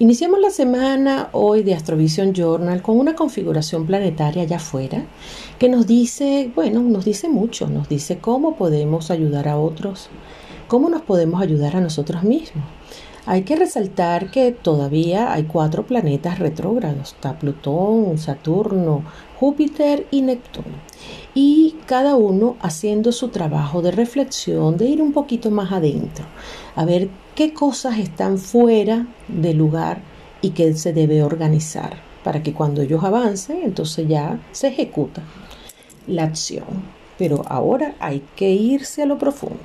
Iniciamos 0.00 0.40
la 0.40 0.48
semana 0.48 1.28
hoy 1.32 1.62
de 1.62 1.74
Astrovision 1.74 2.32
Journal 2.32 2.80
con 2.80 2.98
una 2.98 3.14
configuración 3.14 3.84
planetaria 3.84 4.44
allá 4.44 4.56
afuera 4.56 5.04
que 5.58 5.68
nos 5.68 5.86
dice, 5.86 6.50
bueno, 6.54 6.80
nos 6.80 7.04
dice 7.04 7.28
mucho, 7.28 7.68
nos 7.68 7.86
dice 7.86 8.16
cómo 8.16 8.56
podemos 8.56 9.10
ayudar 9.10 9.46
a 9.46 9.58
otros, 9.58 10.08
cómo 10.68 10.88
nos 10.88 11.02
podemos 11.02 11.42
ayudar 11.42 11.76
a 11.76 11.82
nosotros 11.82 12.22
mismos. 12.22 12.64
Hay 13.26 13.42
que 13.42 13.56
resaltar 13.56 14.30
que 14.30 14.50
todavía 14.52 15.32
hay 15.32 15.44
cuatro 15.44 15.86
planetas 15.86 16.38
retrógrados, 16.38 17.12
está 17.12 17.38
Plutón, 17.38 18.16
Saturno, 18.18 19.04
Júpiter 19.38 20.06
y 20.10 20.22
Neptuno. 20.22 20.76
Y 21.34 21.76
cada 21.86 22.16
uno 22.16 22.56
haciendo 22.60 23.12
su 23.12 23.28
trabajo 23.28 23.82
de 23.82 23.90
reflexión, 23.90 24.76
de 24.76 24.86
ir 24.86 25.02
un 25.02 25.12
poquito 25.12 25.50
más 25.50 25.70
adentro, 25.70 26.24
a 26.74 26.84
ver 26.84 27.10
qué 27.34 27.52
cosas 27.52 27.98
están 27.98 28.38
fuera 28.38 29.06
del 29.28 29.58
lugar 29.58 30.00
y 30.42 30.50
qué 30.50 30.74
se 30.74 30.92
debe 30.92 31.22
organizar 31.22 32.10
para 32.24 32.42
que 32.42 32.52
cuando 32.52 32.82
ellos 32.82 33.04
avancen, 33.04 33.62
entonces 33.62 34.08
ya 34.08 34.40
se 34.52 34.68
ejecuta 34.68 35.22
la 36.06 36.24
acción. 36.24 36.64
Pero 37.18 37.42
ahora 37.48 37.94
hay 38.00 38.22
que 38.34 38.50
irse 38.50 39.02
a 39.02 39.06
lo 39.06 39.18
profundo. 39.18 39.56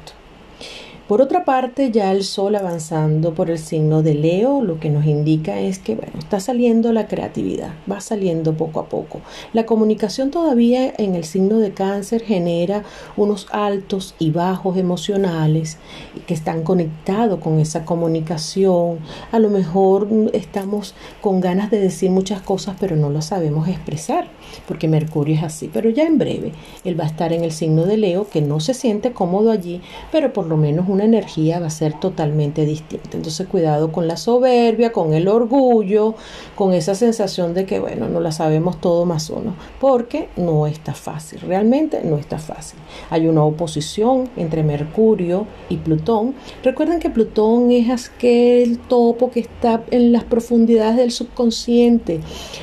Por 1.08 1.22
otra 1.22 1.45
parte, 1.45 1.91
ya 1.91 2.12
el 2.12 2.23
Sol 2.23 2.55
avanzando 2.55 3.36
por 3.36 3.52
el 3.52 3.59
signo 3.59 4.02
de 4.02 4.16
Leo, 4.16 4.64
lo 4.64 4.80
que 4.80 4.90
nos 4.90 5.05
indica 5.05 5.59
es 5.59 5.78
que 5.78 5.94
bueno, 5.94 6.14
está 6.18 6.40
saliendo 6.40 6.91
la 6.94 7.08
creatividad, 7.08 7.73
va 7.90 8.02
saliendo 8.02 8.58
poco 8.58 8.80
a 8.80 8.90
poco. 8.90 9.22
La 9.54 9.68
comunicación 9.68 10.31
todavía 10.31 10.91
en 10.98 11.14
el 11.14 11.23
signo 11.23 11.59
de 11.59 11.73
Cáncer 11.73 12.23
genera 12.23 12.81
unos 13.18 13.45
altos 13.52 14.16
y 14.18 14.31
bajos 14.31 14.78
emocionales 14.78 15.78
que 16.26 16.34
están 16.34 16.64
conectados 16.64 17.40
con 17.40 17.59
esa 17.59 17.86
comunicación. 17.86 18.98
A 19.31 19.38
lo 19.38 19.52
mejor 19.52 20.08
estamos 20.34 20.95
con 21.22 21.40
ganas 21.40 21.70
de 21.70 21.81
decir 21.81 22.09
muchas 22.09 22.42
cosas, 22.42 22.78
pero 22.80 22.95
no 22.95 23.11
lo 23.11 23.22
sabemos 23.22 23.67
expresar, 23.67 24.28
porque 24.67 24.88
Mercurio 24.88 25.36
es 25.36 25.44
así. 25.44 25.70
Pero 25.72 25.92
ya 25.92 26.08
en 26.08 26.17
breve, 26.17 26.52
él 26.83 27.00
va 27.00 27.03
a 27.03 27.08
estar 27.08 27.31
en 27.31 27.44
el 27.44 27.52
signo 27.52 27.86
de 27.86 27.98
Leo, 27.98 28.28
que 28.28 28.42
no 28.42 28.59
se 28.59 28.73
siente 28.73 29.11
cómodo 29.11 29.52
allí, 29.52 29.81
pero 30.11 30.33
por 30.33 30.48
lo 30.48 30.58
menos 30.58 30.95
una 30.96 31.04
energía 31.04 31.60
va 31.60 31.68
a 31.68 31.70
ser 31.70 32.00
totalmente 32.00 32.66
distinta. 32.66 33.10
Entonces 33.14 33.48
cuidado 33.48 33.92
con 33.92 34.08
la 34.08 34.18
soberbia, 34.18 34.92
con 34.92 35.14
el 35.14 35.28
orgullo, 35.28 36.16
con 36.56 36.74
esa 36.74 36.96
sensación 36.96 37.54
de 37.54 37.66
que, 37.66 37.80
bueno, 37.80 38.08
no 38.08 38.20
la 38.20 38.32
sabemos 38.32 38.80
todo 38.82 39.06
más 39.06 39.30
uno, 39.30 39.56
porque 39.80 40.30
no 40.38 40.68
está 40.68 40.94
fácil, 40.94 41.42
realmente 41.42 42.02
no 42.04 42.18
está 42.18 42.40
fácil. 42.40 42.80
Hay 43.10 43.28
una 43.28 43.44
oposición 43.44 44.30
entre 44.38 44.64
Mercurio 44.64 45.46
y 45.70 45.78
Plutón. 45.78 46.34
Recuerden 46.64 47.00
que 47.00 47.10
Plutón 47.10 47.72
es 47.72 48.10
aquel 48.10 48.80
topo 48.80 49.30
que 49.32 49.42
está 49.42 49.84
en 49.92 50.12
las 50.12 50.23
profundidades 50.23 50.98
del 50.98 51.12
subconsciente, 51.12 52.22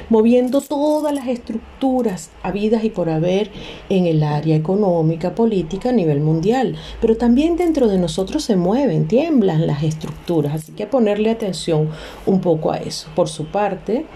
moviendo 0.09 0.61
todas 0.61 1.15
las 1.15 1.29
estructuras 1.29 2.31
habidas 2.43 2.85
y 2.85 2.91
por 2.91 3.11
haber 3.11 3.51
en 3.89 4.07
el 4.07 4.23
área 4.23 4.57
económica, 4.57 5.35
política 5.35 5.91
a 5.91 5.93
nivel 5.93 6.21
mundial, 6.21 6.77
pero 7.01 7.17
también 7.17 7.57
dentro 7.57 7.89
de 7.89 7.99
nosotros 7.99 8.22
se 8.27 8.56
mueven, 8.56 9.06
tiemblan 9.06 9.67
las 9.67 9.83
estructuras, 9.83 10.55
así 10.55 10.73
que 10.73 10.87
ponerle 10.87 11.31
atención 11.31 11.89
un 12.27 12.41
poco 12.41 12.73
a 12.73 12.79
eso. 12.79 13.09
Por 13.14 13.29
su 13.29 13.47
parte, 13.47 14.06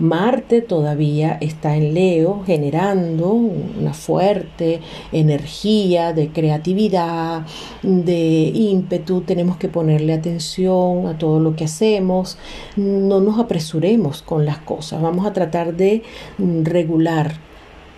Marte 0.00 0.62
todavía 0.62 1.36
está 1.42 1.76
en 1.76 1.92
Leo 1.92 2.42
generando 2.46 3.32
una 3.32 3.92
fuerte 3.92 4.80
energía 5.12 6.14
de 6.14 6.30
creatividad, 6.30 7.42
de 7.82 8.50
ímpetu. 8.54 9.20
Tenemos 9.20 9.58
que 9.58 9.68
ponerle 9.68 10.14
atención 10.14 11.06
a 11.06 11.18
todo 11.18 11.38
lo 11.38 11.54
que 11.54 11.64
hacemos. 11.64 12.38
No 12.76 13.20
nos 13.20 13.38
apresuremos 13.38 14.22
con 14.22 14.46
las 14.46 14.58
cosas. 14.58 15.02
Vamos 15.02 15.26
a 15.26 15.34
tratar 15.34 15.76
de 15.76 16.02
regular 16.38 17.49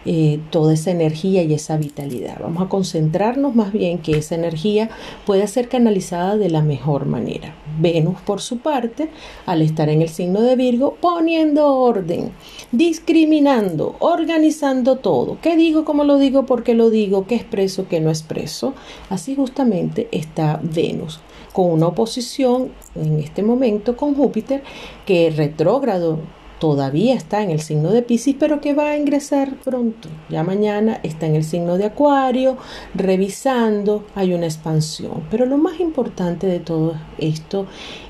eh, 0.04 0.40
toda 0.50 0.74
esa 0.74 0.90
energía 0.90 1.42
y 1.42 1.54
esa 1.54 1.76
vitalidad. 1.76 2.38
Vamos 2.40 2.62
a 2.62 2.68
concentrarnos 2.68 3.54
más 3.54 3.72
bien 3.72 3.98
que 3.98 4.18
esa 4.18 4.34
energía 4.34 4.90
pueda 5.26 5.46
ser 5.46 5.68
canalizada 5.68 6.36
de 6.36 6.50
la 6.50 6.62
mejor 6.62 7.06
manera. 7.06 7.54
Venus, 7.80 8.20
por 8.20 8.40
su 8.40 8.58
parte, 8.58 9.08
al 9.46 9.62
estar 9.62 9.88
en 9.88 10.02
el 10.02 10.08
signo 10.08 10.40
de 10.40 10.56
Virgo, 10.56 10.96
poniendo 11.00 11.74
orden, 11.74 12.32
discriminando, 12.72 13.96
organizando 14.00 14.96
todo. 14.96 15.38
¿Qué 15.40 15.56
digo? 15.56 15.84
¿Cómo 15.84 16.04
lo 16.04 16.18
digo? 16.18 16.46
¿Por 16.46 16.62
qué 16.62 16.74
lo 16.74 16.90
digo? 16.90 17.26
¿Qué 17.26 17.36
expreso? 17.36 17.86
¿Qué 17.88 18.00
no 18.00 18.10
expreso? 18.10 18.74
Así 19.08 19.34
justamente 19.34 20.08
está 20.12 20.60
Venus 20.62 21.20
con 21.52 21.70
una 21.70 21.88
oposición 21.88 22.72
en 22.94 23.18
este 23.20 23.42
momento 23.42 23.96
con 23.96 24.14
Júpiter 24.14 24.62
que 25.06 25.30
retrógrado 25.30 26.18
todavía 26.62 27.14
está 27.14 27.42
en 27.42 27.50
el 27.50 27.60
signo 27.60 27.90
de 27.90 28.02
Pisces, 28.02 28.36
pero 28.38 28.60
que 28.60 28.72
va 28.72 28.90
a 28.90 28.96
ingresar 28.96 29.56
pronto. 29.64 30.08
Ya 30.28 30.44
mañana 30.44 31.00
está 31.02 31.26
en 31.26 31.34
el 31.34 31.42
signo 31.42 31.76
de 31.76 31.86
Acuario, 31.86 32.56
revisando, 32.94 34.04
hay 34.14 34.32
una 34.32 34.46
expansión. 34.46 35.24
Pero 35.28 35.44
lo 35.44 35.58
más 35.58 35.80
importante 35.80 36.46
de 36.46 36.60
todo 36.60 36.94
esto 37.18 37.66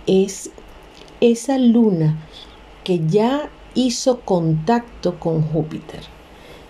es 0.06 0.50
esa 1.22 1.56
luna 1.56 2.22
que 2.84 3.00
ya 3.06 3.48
hizo 3.74 4.20
contacto 4.20 5.18
con 5.18 5.40
Júpiter. 5.40 6.00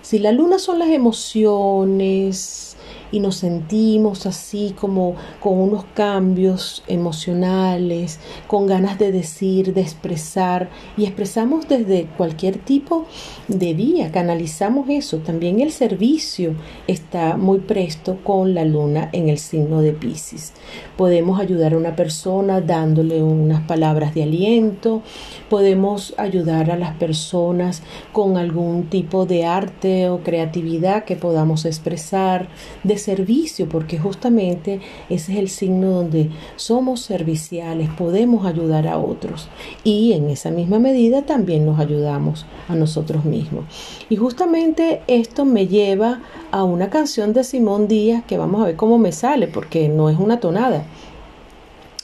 Si 0.02 0.20
la 0.20 0.30
luna 0.30 0.60
son 0.60 0.78
las 0.78 0.90
emociones, 0.90 2.76
y 3.12 3.20
nos 3.20 3.36
sentimos 3.36 4.26
así 4.26 4.74
como 4.78 5.14
con 5.38 5.58
unos 5.58 5.84
cambios 5.94 6.82
emocionales, 6.88 8.18
con 8.48 8.66
ganas 8.66 8.98
de 8.98 9.12
decir, 9.12 9.74
de 9.74 9.82
expresar 9.82 10.70
y 10.96 11.04
expresamos 11.04 11.68
desde 11.68 12.06
cualquier 12.16 12.58
tipo 12.58 13.04
de 13.46 13.74
vía, 13.74 14.10
canalizamos 14.10 14.88
eso. 14.88 15.18
También 15.18 15.60
el 15.60 15.70
servicio 15.70 16.54
está 16.86 17.36
muy 17.36 17.58
presto 17.58 18.18
con 18.24 18.54
la 18.54 18.64
luna 18.64 19.10
en 19.12 19.28
el 19.28 19.38
signo 19.38 19.82
de 19.82 19.92
Pisces. 19.92 20.54
Podemos 20.96 21.38
ayudar 21.38 21.74
a 21.74 21.76
una 21.76 21.94
persona 21.94 22.60
dándole 22.60 23.22
unas 23.22 23.62
palabras 23.66 24.14
de 24.14 24.22
aliento, 24.22 25.02
podemos 25.52 26.14
ayudar 26.16 26.70
a 26.70 26.78
las 26.78 26.94
personas 26.94 27.82
con 28.14 28.38
algún 28.38 28.84
tipo 28.84 29.26
de 29.26 29.44
arte 29.44 30.08
o 30.08 30.20
creatividad 30.20 31.04
que 31.04 31.14
podamos 31.14 31.66
expresar, 31.66 32.48
de 32.84 32.96
servicio, 32.96 33.68
porque 33.68 33.98
justamente 33.98 34.80
ese 35.10 35.32
es 35.34 35.38
el 35.38 35.50
signo 35.50 35.90
donde 35.90 36.30
somos 36.56 37.02
serviciales, 37.02 37.90
podemos 37.98 38.46
ayudar 38.46 38.88
a 38.88 38.96
otros 38.96 39.50
y 39.84 40.14
en 40.14 40.30
esa 40.30 40.50
misma 40.50 40.78
medida 40.78 41.20
también 41.20 41.66
nos 41.66 41.78
ayudamos 41.78 42.46
a 42.70 42.74
nosotros 42.74 43.26
mismos. 43.26 43.66
Y 44.08 44.16
justamente 44.16 45.02
esto 45.06 45.44
me 45.44 45.66
lleva 45.66 46.22
a 46.50 46.64
una 46.64 46.88
canción 46.88 47.34
de 47.34 47.44
Simón 47.44 47.88
Díaz 47.88 48.24
que 48.26 48.38
vamos 48.38 48.62
a 48.62 48.68
ver 48.68 48.76
cómo 48.76 48.96
me 48.96 49.12
sale, 49.12 49.48
porque 49.48 49.90
no 49.90 50.08
es 50.08 50.18
una 50.18 50.40
tonada 50.40 50.86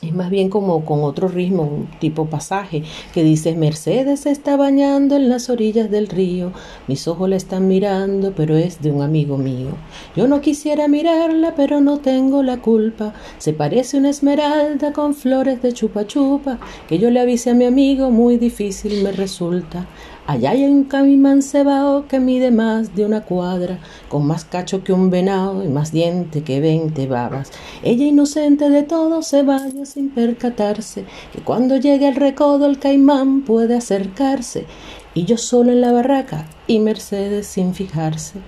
es 0.00 0.14
más 0.14 0.30
bien 0.30 0.48
como 0.48 0.84
con 0.84 1.02
otro 1.02 1.26
ritmo, 1.26 1.62
un 1.62 1.88
tipo 1.98 2.26
pasaje, 2.26 2.84
que 3.12 3.24
dice, 3.24 3.54
Mercedes 3.56 4.26
está 4.26 4.56
bañando 4.56 5.16
en 5.16 5.28
las 5.28 5.50
orillas 5.50 5.90
del 5.90 6.06
río, 6.06 6.52
mis 6.86 7.08
ojos 7.08 7.28
la 7.28 7.36
están 7.36 7.66
mirando, 7.66 8.32
pero 8.36 8.56
es 8.56 8.80
de 8.80 8.92
un 8.92 9.02
amigo 9.02 9.38
mío. 9.38 9.70
Yo 10.14 10.28
no 10.28 10.40
quisiera 10.40 10.86
mirarla, 10.86 11.54
pero 11.56 11.80
no 11.80 11.98
tengo 11.98 12.42
la 12.44 12.58
culpa, 12.58 13.12
se 13.38 13.52
parece 13.52 13.98
una 13.98 14.10
esmeralda 14.10 14.92
con 14.92 15.14
flores 15.14 15.62
de 15.62 15.72
chupa 15.72 16.06
chupa, 16.06 16.58
que 16.88 16.98
yo 16.98 17.10
le 17.10 17.20
avise 17.20 17.50
a 17.50 17.54
mi 17.54 17.64
amigo, 17.64 18.10
muy 18.10 18.38
difícil 18.38 19.02
me 19.02 19.10
resulta. 19.10 19.86
Allá 20.28 20.50
hay 20.50 20.66
un 20.66 20.84
caimán 20.84 21.40
cebao 21.40 22.06
que 22.06 22.20
mide 22.20 22.50
más 22.50 22.94
de 22.94 23.06
una 23.06 23.22
cuadra, 23.22 23.78
con 24.10 24.26
más 24.26 24.44
cacho 24.44 24.84
que 24.84 24.92
un 24.92 25.08
venado 25.08 25.64
y 25.64 25.68
más 25.68 25.90
diente 25.90 26.44
que 26.44 26.60
veinte 26.60 27.06
babas. 27.06 27.50
Ella 27.82 28.04
inocente 28.04 28.68
de 28.68 28.82
todo 28.82 29.22
se 29.22 29.42
vaya 29.42 29.86
sin 29.86 30.10
percatarse, 30.10 31.06
que 31.32 31.40
cuando 31.40 31.78
llegue 31.78 32.06
al 32.06 32.14
recodo 32.14 32.66
el 32.66 32.78
caimán 32.78 33.40
puede 33.40 33.74
acercarse, 33.74 34.66
y 35.14 35.24
yo 35.24 35.38
solo 35.38 35.72
en 35.72 35.80
la 35.80 35.92
barraca 35.92 36.44
y 36.66 36.78
Mercedes 36.78 37.46
sin 37.46 37.72
fijarse. 37.72 38.38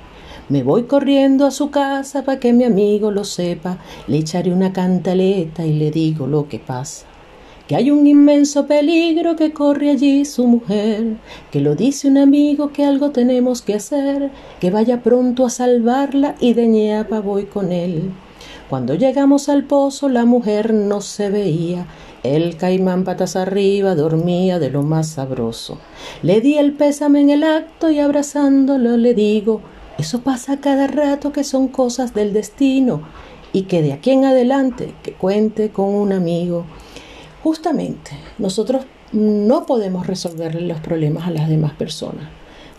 Me 0.51 0.63
voy 0.63 0.83
corriendo 0.83 1.47
a 1.47 1.51
su 1.51 1.71
casa 1.71 2.27
para 2.27 2.39
que 2.41 2.53
mi 2.53 2.65
amigo 2.65 3.11
lo 3.11 3.25
sepa, 3.25 3.79
le 4.07 4.19
echaré 4.19 4.53
una 4.53 4.75
cantaleta 4.75 5.65
y 5.65 5.73
le 5.73 5.91
digo 5.91 6.27
lo 6.27 6.47
que 6.47 6.59
pasa 6.59 7.07
que 7.71 7.77
hay 7.77 7.93
un 7.93 8.05
inmenso 8.09 8.67
peligro 8.67 9.37
que 9.37 9.53
corre 9.53 9.91
allí 9.91 10.25
su 10.25 10.45
mujer, 10.49 11.19
que 11.53 11.61
lo 11.61 11.77
dice 11.77 12.09
un 12.09 12.19
amigo 12.19 12.73
que 12.73 12.85
algo 12.85 13.13
tenemos 13.13 13.63
que 13.63 13.75
hacer, 13.75 14.33
que 14.59 14.73
vaya 14.73 15.05
pronto 15.05 15.47
a 15.47 15.51
salvarla 15.51 16.35
y 16.41 16.55
de 16.55 16.67
ñapa 16.67 17.21
voy 17.21 17.45
con 17.45 17.71
él. 17.71 18.11
Cuando 18.69 18.97
llegamos 18.97 19.49
al 19.49 19.63
pozo 19.63 20.09
la 20.09 20.25
mujer 20.25 20.75
no 20.75 21.01
se 21.01 21.31
veía, 21.31 21.87
el 22.25 22.57
caimán 22.57 23.05
patas 23.05 23.37
arriba 23.37 23.95
dormía 23.95 24.59
de 24.59 24.71
lo 24.71 24.83
más 24.83 25.07
sabroso. 25.11 25.79
Le 26.23 26.41
di 26.41 26.59
el 26.59 26.73
pésame 26.73 27.21
en 27.21 27.31
el 27.31 27.45
acto 27.45 27.89
y 27.89 28.01
abrazándolo 28.01 28.97
le 28.97 29.15
digo, 29.15 29.61
eso 29.97 30.23
pasa 30.23 30.57
cada 30.57 30.89
rato 30.89 31.31
que 31.31 31.45
son 31.45 31.69
cosas 31.69 32.15
del 32.15 32.33
destino 32.33 33.03
y 33.53 33.63
que 33.63 33.81
de 33.81 33.93
aquí 33.93 34.11
en 34.11 34.25
adelante 34.25 34.93
que 35.05 35.13
cuente 35.13 35.71
con 35.71 35.95
un 35.95 36.13
amigo 36.13 36.65
Justamente, 37.43 38.11
nosotros 38.39 38.85
no 39.13 39.65
podemos 39.65 40.07
resolverle 40.07 40.61
los 40.61 40.81
problemas 40.81 41.27
a 41.27 41.31
las 41.31 41.49
demás 41.49 41.73
personas, 41.73 42.29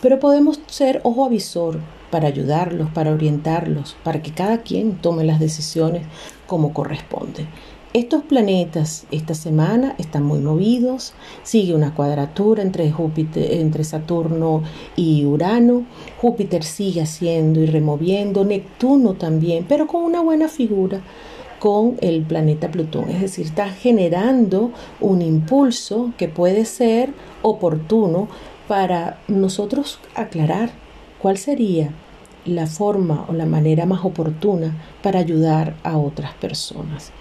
pero 0.02 0.20
podemos 0.20 0.60
ser 0.68 1.02
ojo 1.04 1.26
avisor 1.26 1.80
para 2.12 2.28
ayudarlos, 2.28 2.90
para 2.92 3.12
orientarlos, 3.12 3.96
para 4.04 4.22
que 4.22 4.32
cada 4.32 4.60
quien 4.60 4.98
tome 4.98 5.24
las 5.24 5.40
decisiones 5.40 6.04
como 6.46 6.74
corresponde. 6.74 7.48
Estos 7.94 8.24
planetas 8.24 9.06
esta 9.12 9.34
semana 9.34 9.96
están 9.98 10.24
muy 10.24 10.40
movidos, 10.40 11.12
sigue 11.44 11.76
una 11.76 11.94
cuadratura 11.94 12.62
entre 12.62 12.90
Júpiter, 12.90 13.52
entre 13.52 13.84
Saturno 13.84 14.64
y 14.96 15.26
Urano. 15.26 15.86
Júpiter 16.22 16.64
sigue 16.64 17.02
haciendo 17.02 17.60
y 17.60 17.66
removiendo, 17.66 18.46
Neptuno 18.46 19.16
también, 19.16 19.66
pero 19.68 19.88
con 19.88 20.04
una 20.04 20.22
buena 20.22 20.48
figura 20.48 21.02
con 21.62 21.98
el 22.02 22.24
planeta 22.24 22.72
Plutón, 22.72 23.12
es 23.12 23.22
decir, 23.22 23.46
está 23.46 23.70
generando 23.70 24.72
un 25.00 25.22
impulso 25.22 26.12
que 26.18 26.28
puede 26.28 26.66
ser 26.66 27.14
oportuno 27.44 28.30
para 28.68 29.20
nosotros 29.28 30.00
aclarar 30.16 30.72
cuál 31.22 31.38
sería 31.38 31.92
la 32.46 32.66
forma 32.66 33.26
o 33.30 33.34
la 33.34 33.46
manera 33.46 33.86
más 33.86 34.04
oportuna 34.04 34.76
para 35.04 35.20
ayudar 35.20 35.76
a 35.84 36.00
otras 36.00 36.34
personas. 36.34 37.12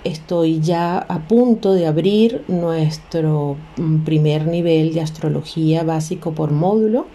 Estoy 0.05 0.61
ya 0.61 0.99
a 0.99 1.27
punto 1.27 1.73
de 1.75 1.87
abrir 1.87 2.45
nuestro 2.49 3.57
mm, 3.77 4.05
primer 4.05 4.47
nivel 4.47 4.93
de 4.95 5.01
astrología 5.01 5.83
básico 5.85 6.33
por 6.33 6.51
módulo. 6.51 7.07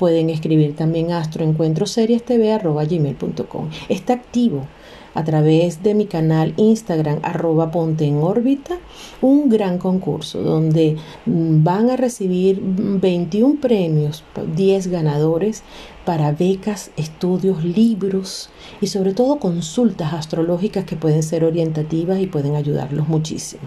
Pueden 0.00 0.30
escribir 0.30 0.74
también 0.76 1.12
astroencuentroseriestv.com. 1.12 3.68
Está 3.90 4.14
activo 4.14 4.66
a 5.12 5.24
través 5.24 5.82
de 5.82 5.92
mi 5.92 6.06
canal 6.06 6.54
Instagram 6.56 7.18
arroba 7.22 7.70
ponte 7.70 8.06
en 8.06 8.22
órbita 8.22 8.78
un 9.20 9.50
gran 9.50 9.76
concurso 9.76 10.42
donde 10.42 10.96
mm, 11.26 11.62
van 11.62 11.90
a 11.90 11.98
recibir 11.98 12.62
21 12.62 13.60
premios, 13.60 14.24
10 14.56 14.86
ganadores 14.86 15.64
para 16.06 16.32
becas, 16.32 16.92
estudios, 16.96 17.62
libros 17.62 18.48
y 18.80 18.86
sobre 18.86 19.12
todo 19.12 19.38
consultas 19.38 20.14
astrológicas 20.14 20.86
que 20.86 20.96
pueden 20.96 21.22
ser 21.22 21.44
orientativas 21.44 22.20
y 22.20 22.26
pueden 22.26 22.56
ayudarlos 22.56 23.06
muchísimo. 23.06 23.64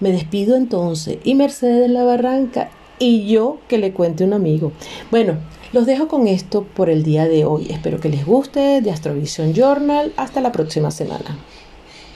Me 0.00 0.12
despido 0.12 0.54
entonces 0.54 1.16
y 1.24 1.34
Mercedes 1.34 1.90
La 1.90 2.04
Barranca 2.04 2.68
y 2.98 3.26
yo 3.26 3.58
que 3.68 3.78
le 3.78 3.92
cuente 3.92 4.22
un 4.22 4.32
amigo. 4.32 4.72
Bueno, 5.10 5.36
los 5.72 5.86
dejo 5.86 6.08
con 6.08 6.28
esto 6.28 6.64
por 6.64 6.90
el 6.90 7.02
día 7.02 7.26
de 7.26 7.44
hoy. 7.44 7.66
Espero 7.70 7.98
que 7.98 8.08
les 8.08 8.24
guste 8.26 8.80
de 8.80 8.90
Astrovisión 8.90 9.54
Journal. 9.54 10.12
Hasta 10.16 10.40
la 10.40 10.52
próxima 10.52 10.90
semana. 10.90 11.38